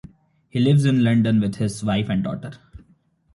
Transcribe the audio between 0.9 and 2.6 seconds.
London with his wife and daughter.